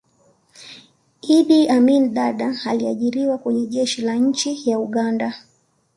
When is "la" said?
4.01-4.13